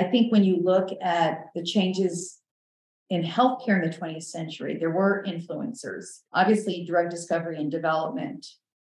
I 0.00 0.04
think 0.04 0.32
when 0.32 0.44
you 0.44 0.56
look 0.62 0.88
at 1.02 1.50
the 1.54 1.62
changes 1.62 2.38
in 3.10 3.22
healthcare 3.22 3.82
in 3.82 3.90
the 3.90 3.94
20th 3.94 4.22
century, 4.22 4.78
there 4.78 4.90
were 4.90 5.22
influencers. 5.28 6.20
Obviously, 6.32 6.86
drug 6.86 7.10
discovery 7.10 7.58
and 7.58 7.70
development 7.70 8.46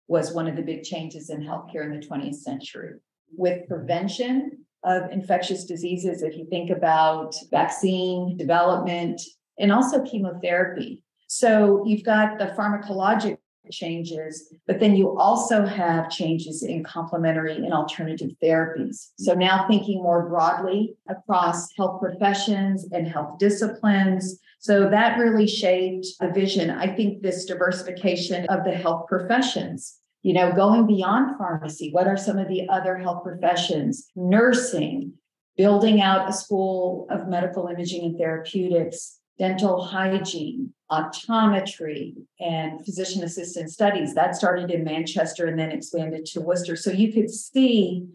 was 0.07 0.35
one 0.35 0.47
of 0.47 0.57
the 0.57 0.63
big 0.63 0.83
changes 0.83 1.31
in 1.31 1.41
healthcare 1.41 1.85
in 1.85 1.99
the 1.99 2.07
20th 2.07 2.35
century. 2.35 2.95
With 3.35 3.67
prevention 3.69 4.67
of 4.85 5.11
infectious 5.11 5.65
diseases, 5.65 6.23
if 6.23 6.37
you 6.37 6.47
think 6.51 6.69
about 6.69 7.35
vaccine 7.51 8.37
development 8.37 9.23
and 9.59 9.73
also 9.73 10.05
chemotherapy. 10.05 11.03
So 11.27 11.85
you've 11.87 12.05
got 12.05 12.39
the 12.39 12.55
pharmacologic 12.57 13.39
changes, 13.71 14.53
but 14.67 14.81
then 14.81 14.97
you 14.97 15.19
also 15.19 15.65
have 15.65 16.11
changes 16.11 16.63
in 16.63 16.85
complementary 16.85 17.57
and 17.57 17.73
alternative 17.73 18.31
therapies. 18.43 19.09
So 19.19 19.35
now 19.35 19.67
thinking 19.69 20.03
more 20.03 20.29
broadly 20.29 20.97
across 21.09 21.69
health 21.77 22.01
professions 22.01 22.87
and 22.93 23.07
health 23.07 23.39
disciplines. 23.39 24.39
So 24.59 24.89
that 24.91 25.19
really 25.19 25.47
shaped 25.47 26.07
the 26.21 26.29
vision. 26.29 26.71
I 26.71 26.95
think 26.95 27.23
this 27.23 27.45
diversification 27.45 28.47
of 28.47 28.65
the 28.65 28.73
health 28.73 29.07
professions, 29.09 29.97
you 30.23 30.33
know, 30.33 30.53
going 30.53 30.87
beyond 30.87 31.37
pharmacy, 31.39 31.91
what 31.93 32.07
are 32.07 32.17
some 32.17 32.39
of 32.39 32.49
the 32.49 32.69
other 32.69 32.97
health 32.97 33.23
professions? 33.23 34.09
Nursing, 34.17 35.13
building 35.57 36.01
out 36.01 36.29
a 36.29 36.33
school 36.33 37.07
of 37.11 37.29
medical 37.29 37.67
imaging 37.67 38.05
and 38.05 38.19
therapeutics, 38.19 39.19
dental 39.39 39.85
hygiene, 39.85 40.73
optometry, 40.91 42.15
and 42.41 42.85
physician 42.85 43.23
assistant 43.23 43.71
studies. 43.71 44.15
That 44.15 44.35
started 44.35 44.71
in 44.71 44.85
Manchester 44.85 45.47
and 45.47 45.59
then 45.59 45.71
expanded 45.71 46.27
to 46.27 46.41
Worcester. 46.41 46.77
So 46.77 46.91
you 46.91 47.13
could 47.13 47.31
see 47.31 48.07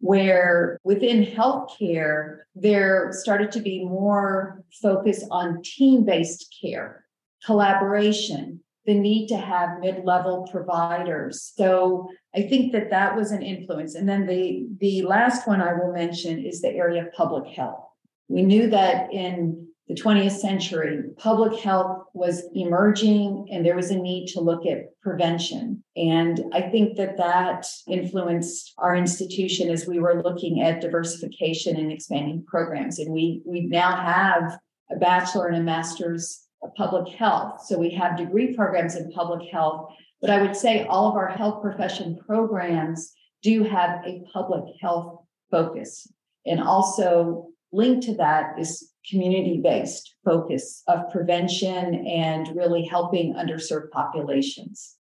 where 0.00 0.78
within 0.82 1.24
healthcare, 1.24 2.38
there 2.56 3.10
started 3.12 3.52
to 3.52 3.60
be 3.60 3.84
more 3.84 4.64
focus 4.82 5.24
on 5.30 5.62
team 5.62 6.04
based 6.04 6.54
care, 6.60 7.04
collaboration, 7.46 8.60
the 8.84 8.94
need 8.94 9.28
to 9.28 9.36
have 9.36 9.78
mid 9.78 10.04
level 10.04 10.48
providers. 10.50 11.52
So 11.56 12.08
I 12.34 12.42
think 12.42 12.72
that 12.72 12.90
that 12.90 13.14
was 13.14 13.30
an 13.30 13.42
influence. 13.42 13.94
And 13.94 14.08
then 14.08 14.26
the, 14.26 14.66
the 14.80 15.02
last 15.02 15.46
one 15.46 15.60
I 15.60 15.74
will 15.74 15.92
mention 15.92 16.44
is 16.44 16.60
the 16.60 16.70
area 16.70 17.06
of 17.06 17.12
public 17.12 17.54
health. 17.54 17.84
We 18.28 18.42
knew 18.42 18.70
that 18.70 19.12
in 19.12 19.68
the 19.88 19.94
20th 19.94 20.38
century, 20.38 21.02
public 21.18 21.58
health 21.60 22.04
was 22.14 22.44
emerging 22.54 23.48
and 23.50 23.66
there 23.66 23.76
was 23.76 23.90
a 23.90 23.96
need 23.96 24.28
to 24.28 24.40
look 24.40 24.64
at 24.64 24.98
prevention. 25.02 25.82
And 25.96 26.40
I 26.52 26.62
think 26.62 26.96
that 26.96 27.16
that 27.16 27.66
influenced 27.88 28.72
our 28.78 28.94
institution 28.94 29.70
as 29.70 29.86
we 29.86 29.98
were 29.98 30.22
looking 30.22 30.62
at 30.62 30.80
diversification 30.80 31.76
and 31.76 31.90
expanding 31.90 32.44
programs. 32.46 33.00
And 33.00 33.12
we, 33.12 33.42
we 33.44 33.62
now 33.62 33.96
have 33.96 34.58
a 34.90 34.96
bachelor 34.96 35.48
and 35.48 35.56
a 35.56 35.62
master's 35.62 36.46
of 36.62 36.74
public 36.76 37.12
health. 37.14 37.62
So 37.66 37.78
we 37.78 37.90
have 37.90 38.16
degree 38.16 38.54
programs 38.54 38.94
in 38.94 39.10
public 39.12 39.50
health. 39.50 39.90
But 40.20 40.30
I 40.30 40.40
would 40.40 40.54
say 40.54 40.84
all 40.84 41.08
of 41.08 41.16
our 41.16 41.28
health 41.28 41.60
profession 41.60 42.18
programs 42.24 43.12
do 43.42 43.64
have 43.64 44.00
a 44.06 44.22
public 44.32 44.64
health 44.80 45.24
focus. 45.50 46.06
And 46.46 46.60
also 46.60 47.48
linked 47.72 48.04
to 48.04 48.14
that 48.16 48.58
is 48.58 48.91
community 49.08 49.60
based 49.62 50.14
focus 50.24 50.82
of 50.88 51.10
prevention 51.10 52.06
and 52.06 52.56
really 52.56 52.84
helping 52.84 53.34
underserved 53.34 53.90
populations. 53.90 54.96